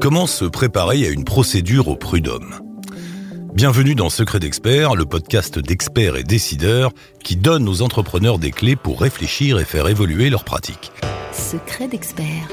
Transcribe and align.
Comment 0.00 0.26
se 0.26 0.44
préparer 0.44 1.06
à 1.06 1.10
une 1.10 1.24
procédure 1.24 1.88
au 1.88 1.96
prud'homme? 1.96 2.54
Bienvenue 3.54 3.94
dans 3.94 4.10
Secret 4.10 4.38
d'Expert, 4.38 4.94
le 4.94 5.04
podcast 5.04 5.58
d'experts 5.58 6.16
et 6.16 6.24
décideurs 6.24 6.92
qui 7.22 7.36
donne 7.36 7.68
aux 7.68 7.82
entrepreneurs 7.82 8.38
des 8.38 8.50
clés 8.50 8.76
pour 8.76 9.00
réfléchir 9.00 9.58
et 9.58 9.64
faire 9.64 9.88
évoluer 9.88 10.28
leurs 10.30 10.44
pratiques. 10.44 10.92
Secret 11.32 11.88
d'Expert. 11.88 12.48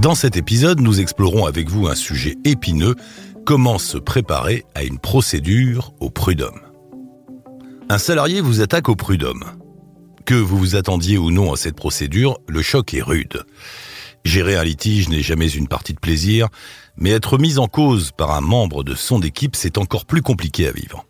Dans 0.00 0.14
cet 0.14 0.38
épisode, 0.38 0.80
nous 0.80 0.98
explorons 0.98 1.44
avec 1.44 1.68
vous 1.68 1.86
un 1.86 1.94
sujet 1.94 2.38
épineux, 2.44 2.94
comment 3.44 3.78
se 3.78 3.98
préparer 3.98 4.64
à 4.74 4.84
une 4.84 4.98
procédure 4.98 5.92
au 6.00 6.10
prud'homme? 6.10 6.60
Un 7.88 7.98
salarié 7.98 8.40
vous 8.40 8.60
attaque 8.60 8.88
au 8.88 8.96
prud'homme. 8.96 9.44
Que 10.24 10.34
vous 10.34 10.58
vous 10.58 10.76
attendiez 10.76 11.18
ou 11.18 11.30
non 11.30 11.52
à 11.52 11.56
cette 11.56 11.76
procédure, 11.76 12.38
le 12.48 12.62
choc 12.62 12.94
est 12.94 13.02
rude. 13.02 13.44
Gérer 14.24 14.56
un 14.56 14.64
litige 14.64 15.08
n'est 15.08 15.22
jamais 15.22 15.48
une 15.48 15.68
partie 15.68 15.94
de 15.94 16.00
plaisir, 16.00 16.48
mais 16.96 17.10
être 17.10 17.38
mis 17.38 17.58
en 17.58 17.66
cause 17.66 18.12
par 18.12 18.32
un 18.32 18.40
membre 18.40 18.84
de 18.84 18.94
son 18.94 19.22
équipe, 19.22 19.56
c'est 19.56 19.78
encore 19.78 20.06
plus 20.06 20.22
compliqué 20.22 20.68
à 20.68 20.72
vivre. 20.72 21.06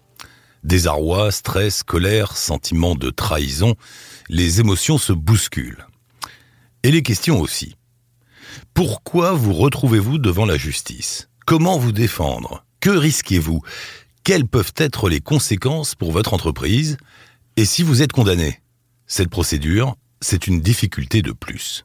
Désarroi, 0.62 1.32
stress, 1.32 1.82
colère, 1.82 2.36
sentiment 2.36 2.94
de 2.94 3.10
trahison, 3.10 3.74
les 4.28 4.60
émotions 4.60 4.98
se 4.98 5.12
bousculent. 5.12 5.86
Et 6.82 6.90
les 6.90 7.02
questions 7.02 7.40
aussi. 7.40 7.76
Pourquoi 8.74 9.32
vous 9.32 9.52
retrouvez-vous 9.52 10.18
devant 10.18 10.46
la 10.46 10.56
justice? 10.56 11.29
Comment 11.50 11.78
vous 11.78 11.90
défendre? 11.90 12.64
Que 12.78 12.90
risquez-vous? 12.90 13.60
Quelles 14.22 14.46
peuvent 14.46 14.72
être 14.76 15.08
les 15.08 15.18
conséquences 15.18 15.96
pour 15.96 16.12
votre 16.12 16.32
entreprise? 16.32 16.96
Et 17.56 17.64
si 17.64 17.82
vous 17.82 18.02
êtes 18.02 18.12
condamné? 18.12 18.60
Cette 19.08 19.30
procédure, 19.30 19.96
c'est 20.20 20.46
une 20.46 20.60
difficulté 20.60 21.22
de 21.22 21.32
plus. 21.32 21.84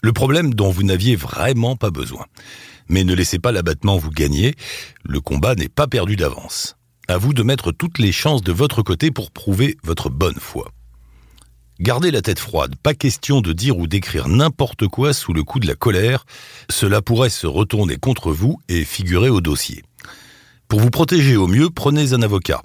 Le 0.00 0.14
problème 0.14 0.54
dont 0.54 0.70
vous 0.70 0.82
n'aviez 0.82 1.14
vraiment 1.14 1.76
pas 1.76 1.90
besoin. 1.90 2.24
Mais 2.88 3.04
ne 3.04 3.12
laissez 3.12 3.38
pas 3.38 3.52
l'abattement 3.52 3.98
vous 3.98 4.10
gagner, 4.10 4.54
le 5.04 5.20
combat 5.20 5.54
n'est 5.56 5.68
pas 5.68 5.86
perdu 5.86 6.16
d'avance. 6.16 6.78
À 7.06 7.18
vous 7.18 7.34
de 7.34 7.42
mettre 7.42 7.72
toutes 7.72 7.98
les 7.98 8.12
chances 8.12 8.40
de 8.40 8.52
votre 8.52 8.80
côté 8.80 9.10
pour 9.10 9.30
prouver 9.30 9.76
votre 9.84 10.08
bonne 10.08 10.40
foi. 10.40 10.72
Gardez 11.78 12.10
la 12.10 12.22
tête 12.22 12.38
froide, 12.38 12.74
pas 12.82 12.94
question 12.94 13.42
de 13.42 13.52
dire 13.52 13.76
ou 13.76 13.86
d'écrire 13.86 14.28
n'importe 14.28 14.88
quoi 14.88 15.12
sous 15.12 15.34
le 15.34 15.44
coup 15.44 15.60
de 15.60 15.66
la 15.66 15.74
colère, 15.74 16.24
cela 16.70 17.02
pourrait 17.02 17.28
se 17.28 17.46
retourner 17.46 17.96
contre 17.96 18.32
vous 18.32 18.58
et 18.68 18.82
figurer 18.84 19.28
au 19.28 19.42
dossier. 19.42 19.82
Pour 20.68 20.80
vous 20.80 20.88
protéger 20.88 21.36
au 21.36 21.46
mieux, 21.46 21.68
prenez 21.68 22.14
un 22.14 22.22
avocat. 22.22 22.62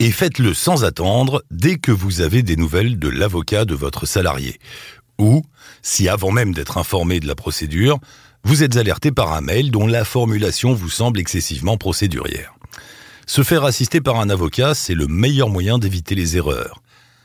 Et 0.00 0.10
faites-le 0.10 0.54
sans 0.54 0.82
attendre 0.82 1.44
dès 1.52 1.76
que 1.76 1.92
vous 1.92 2.20
avez 2.20 2.42
des 2.42 2.56
nouvelles 2.56 2.98
de 2.98 3.08
l'avocat 3.08 3.64
de 3.64 3.76
votre 3.76 4.06
salarié. 4.06 4.58
Ou, 5.20 5.42
si 5.80 6.08
avant 6.08 6.32
même 6.32 6.52
d'être 6.52 6.78
informé 6.78 7.20
de 7.20 7.28
la 7.28 7.36
procédure, 7.36 8.00
vous 8.42 8.64
êtes 8.64 8.76
alerté 8.76 9.12
par 9.12 9.32
un 9.34 9.40
mail 9.40 9.70
dont 9.70 9.86
la 9.86 10.04
formulation 10.04 10.74
vous 10.74 10.90
semble 10.90 11.20
excessivement 11.20 11.76
procédurière. 11.76 12.54
Se 13.26 13.44
faire 13.44 13.62
assister 13.62 14.00
par 14.00 14.18
un 14.18 14.30
avocat, 14.30 14.74
c'est 14.74 14.94
le 14.94 15.06
meilleur 15.06 15.48
moyen 15.48 15.78
d'éviter 15.78 16.16
les 16.16 16.36
erreurs. 16.36 16.82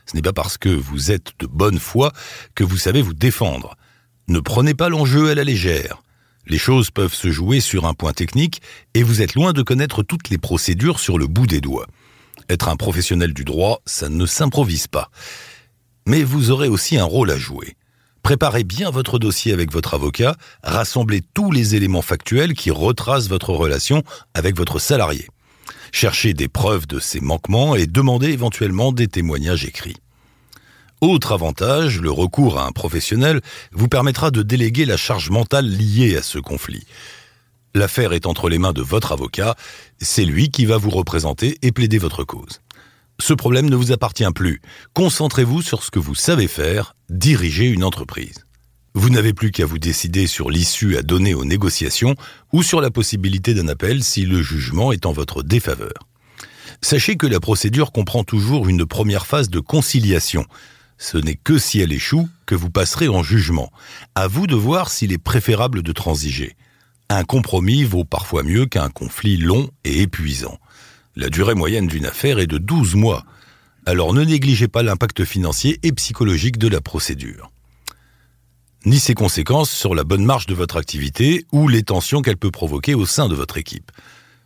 Ce 0.09 0.15
n'est 0.15 0.21
pas 0.21 0.33
parce 0.33 0.57
que 0.57 0.69
vous 0.69 1.11
êtes 1.11 1.33
de 1.39 1.47
bonne 1.47 1.79
foi 1.79 2.13
que 2.55 2.63
vous 2.63 2.77
savez 2.77 3.01
vous 3.01 3.13
défendre. 3.13 3.75
Ne 4.27 4.39
prenez 4.39 4.73
pas 4.73 4.89
l'enjeu 4.89 5.29
à 5.29 5.35
la 5.35 5.43
légère. 5.43 6.01
Les 6.45 6.57
choses 6.57 6.91
peuvent 6.91 7.13
se 7.13 7.29
jouer 7.29 7.59
sur 7.59 7.85
un 7.85 7.93
point 7.93 8.13
technique 8.13 8.61
et 8.93 9.03
vous 9.03 9.21
êtes 9.21 9.35
loin 9.35 9.51
de 9.51 9.61
connaître 9.61 10.03
toutes 10.03 10.29
les 10.29 10.37
procédures 10.37 10.99
sur 10.99 11.17
le 11.17 11.27
bout 11.27 11.45
des 11.45 11.59
doigts. 11.59 11.87
Être 12.49 12.69
un 12.69 12.77
professionnel 12.77 13.33
du 13.33 13.43
droit, 13.43 13.81
ça 13.85 14.07
ne 14.07 14.25
s'improvise 14.25 14.87
pas. 14.87 15.11
Mais 16.05 16.23
vous 16.23 16.51
aurez 16.51 16.69
aussi 16.69 16.97
un 16.97 17.03
rôle 17.03 17.31
à 17.31 17.37
jouer. 17.37 17.75
Préparez 18.23 18.63
bien 18.63 18.89
votre 18.91 19.19
dossier 19.19 19.51
avec 19.51 19.71
votre 19.71 19.93
avocat, 19.93 20.35
rassemblez 20.63 21.21
tous 21.33 21.51
les 21.51 21.75
éléments 21.75 22.01
factuels 22.01 22.53
qui 22.53 22.71
retracent 22.71 23.27
votre 23.27 23.51
relation 23.51 24.03
avec 24.33 24.55
votre 24.55 24.79
salarié. 24.79 25.27
Cherchez 25.91 26.33
des 26.33 26.47
preuves 26.47 26.87
de 26.87 26.99
ces 26.99 27.19
manquements 27.19 27.75
et 27.75 27.87
demandez 27.87 28.29
éventuellement 28.29 28.91
des 28.91 29.07
témoignages 29.07 29.65
écrits. 29.65 29.97
Autre 31.01 31.31
avantage, 31.31 32.01
le 32.01 32.09
recours 32.09 32.57
à 32.59 32.65
un 32.65 32.71
professionnel 32.71 33.41
vous 33.71 33.87
permettra 33.87 34.31
de 34.31 34.41
déléguer 34.41 34.85
la 34.85 34.97
charge 34.97 35.29
mentale 35.29 35.67
liée 35.67 36.17
à 36.17 36.23
ce 36.23 36.39
conflit. 36.39 36.85
L'affaire 37.75 38.13
est 38.13 38.25
entre 38.25 38.49
les 38.49 38.57
mains 38.57 38.73
de 38.73 38.81
votre 38.81 39.11
avocat, 39.11 39.55
c'est 39.99 40.25
lui 40.25 40.49
qui 40.49 40.65
va 40.65 40.77
vous 40.77 40.89
représenter 40.89 41.59
et 41.61 41.71
plaider 41.71 41.99
votre 41.99 42.23
cause. 42.23 42.61
Ce 43.19 43.33
problème 43.33 43.69
ne 43.69 43.75
vous 43.75 43.91
appartient 43.91 44.31
plus. 44.33 44.61
Concentrez-vous 44.93 45.61
sur 45.61 45.83
ce 45.83 45.91
que 45.91 45.99
vous 45.99 46.15
savez 46.15 46.47
faire, 46.47 46.95
diriger 47.09 47.65
une 47.65 47.83
entreprise. 47.83 48.46
Vous 48.99 49.11
n'avez 49.11 49.31
plus 49.31 49.51
qu'à 49.51 49.67
vous 49.67 49.77
décider 49.77 50.25
sur 50.25 50.49
l'issue 50.49 50.97
à 50.97 51.03
donner 51.03 51.35
aux 51.35 51.45
négociations 51.45 52.15
ou 52.51 52.63
sur 52.63 52.81
la 52.81 52.89
possibilité 52.89 53.53
d'un 53.53 53.67
appel 53.67 54.03
si 54.03 54.25
le 54.25 54.41
jugement 54.41 54.91
est 54.91 55.05
en 55.05 55.11
votre 55.11 55.43
défaveur. 55.43 55.93
Sachez 56.81 57.15
que 57.15 57.27
la 57.27 57.39
procédure 57.39 57.91
comprend 57.91 58.23
toujours 58.23 58.67
une 58.67 58.87
première 58.87 59.27
phase 59.27 59.51
de 59.51 59.59
conciliation. 59.59 60.47
Ce 60.97 61.19
n'est 61.19 61.35
que 61.35 61.59
si 61.59 61.79
elle 61.79 61.93
échoue 61.93 62.27
que 62.47 62.55
vous 62.55 62.71
passerez 62.71 63.07
en 63.07 63.21
jugement. 63.21 63.71
À 64.15 64.27
vous 64.27 64.47
de 64.47 64.55
voir 64.55 64.89
s'il 64.89 65.13
est 65.13 65.19
préférable 65.19 65.83
de 65.83 65.91
transiger. 65.91 66.55
Un 67.09 67.23
compromis 67.23 67.83
vaut 67.83 68.03
parfois 68.03 68.41
mieux 68.41 68.65
qu'un 68.65 68.89
conflit 68.89 69.37
long 69.37 69.69
et 69.83 70.01
épuisant. 70.01 70.57
La 71.15 71.29
durée 71.29 71.53
moyenne 71.53 71.85
d'une 71.85 72.07
affaire 72.07 72.39
est 72.39 72.47
de 72.47 72.57
12 72.57 72.95
mois. 72.95 73.25
Alors 73.85 74.15
ne 74.15 74.23
négligez 74.23 74.67
pas 74.67 74.81
l'impact 74.81 75.23
financier 75.23 75.77
et 75.83 75.91
psychologique 75.91 76.57
de 76.57 76.67
la 76.67 76.81
procédure 76.81 77.51
ni 78.87 78.99
ses 78.99 79.15
conséquences 79.15 79.69
sur 79.69 79.93
la 79.93 80.05
bonne 80.05 80.23
marche 80.23 80.45
de 80.45 80.53
votre 80.53 80.77
activité 80.77 81.45
ou 81.51 81.67
les 81.67 81.83
tensions 81.83 82.21
qu'elle 82.21 82.37
peut 82.37 82.51
provoquer 82.51 82.95
au 82.95 83.05
sein 83.05 83.27
de 83.27 83.35
votre 83.35 83.57
équipe. 83.57 83.91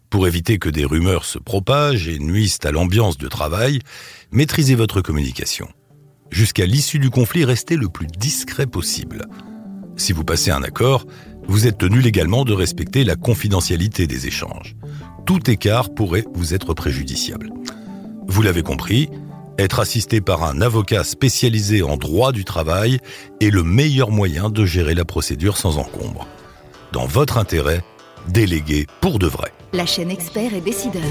Pour 0.09 0.25
éviter 0.25 0.57
que 0.57 0.67
des 0.67 0.83
rumeurs 0.83 1.25
se 1.25 1.37
propagent 1.37 2.07
et 2.07 2.17
nuisent 2.17 2.57
à 2.63 2.71
l'ambiance 2.71 3.19
de 3.19 3.27
travail, 3.27 3.77
maîtrisez 4.31 4.73
votre 4.73 5.01
communication. 5.01 5.67
Jusqu'à 6.31 6.65
l'issue 6.65 6.97
du 6.97 7.11
conflit, 7.11 7.45
restez 7.45 7.77
le 7.77 7.87
plus 7.87 8.07
discret 8.07 8.65
possible. 8.65 9.27
Si 9.95 10.11
vous 10.11 10.23
passez 10.23 10.49
un 10.49 10.63
accord, 10.63 11.05
vous 11.47 11.67
êtes 11.67 11.77
tenu 11.77 12.01
légalement 12.01 12.43
de 12.43 12.53
respecter 12.53 13.03
la 13.03 13.15
confidentialité 13.15 14.07
des 14.07 14.25
échanges. 14.25 14.75
Tout 15.27 15.51
écart 15.51 15.93
pourrait 15.93 16.25
vous 16.33 16.55
être 16.55 16.73
préjudiciable. 16.73 17.51
Vous 18.25 18.41
l'avez 18.41 18.63
compris, 18.63 19.07
être 19.57 19.79
assisté 19.79 20.21
par 20.21 20.43
un 20.43 20.61
avocat 20.61 21.03
spécialisé 21.03 21.83
en 21.83 21.97
droit 21.97 22.31
du 22.31 22.45
travail 22.45 22.99
est 23.39 23.49
le 23.49 23.63
meilleur 23.63 24.11
moyen 24.11 24.49
de 24.49 24.65
gérer 24.65 24.95
la 24.95 25.05
procédure 25.05 25.57
sans 25.57 25.77
encombre. 25.77 26.27
Dans 26.91 27.05
votre 27.05 27.37
intérêt, 27.37 27.83
délégué 28.27 28.87
pour 29.01 29.19
de 29.19 29.27
vrai. 29.27 29.51
La 29.73 29.85
chaîne 29.85 30.11
Expert 30.11 30.53
et 30.53 30.61
Décideur. 30.61 31.03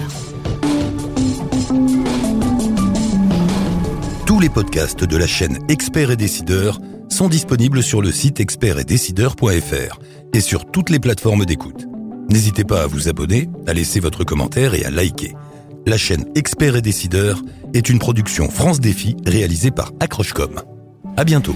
Tous 4.26 4.40
les 4.40 4.48
podcasts 4.48 5.04
de 5.04 5.16
la 5.16 5.26
chaîne 5.26 5.58
Expert 5.68 6.10
et 6.10 6.16
Décideur 6.16 6.78
sont 7.08 7.28
disponibles 7.28 7.82
sur 7.82 8.00
le 8.00 8.12
site 8.12 8.40
expertetdecideur.fr 8.40 9.98
et 10.32 10.40
sur 10.40 10.70
toutes 10.70 10.90
les 10.90 11.00
plateformes 11.00 11.44
d'écoute. 11.44 11.86
N'hésitez 12.30 12.64
pas 12.64 12.82
à 12.82 12.86
vous 12.86 13.08
abonner, 13.08 13.48
à 13.66 13.72
laisser 13.72 13.98
votre 13.98 14.24
commentaire 14.24 14.74
et 14.74 14.84
à 14.84 14.90
liker 14.90 15.34
la 15.86 15.96
chaîne 15.96 16.24
Experts 16.34 16.76
et 16.76 16.82
Décideurs, 16.82 17.42
est 17.74 17.88
une 17.88 17.98
production 17.98 18.48
France 18.48 18.80
Défi 18.80 19.16
réalisée 19.26 19.70
par 19.70 19.92
Accrochecom. 20.00 20.60
À 21.16 21.24
bientôt. 21.24 21.54